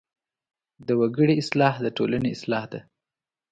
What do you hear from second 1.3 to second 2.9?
اصلاح د ټولنې اصلاح ده.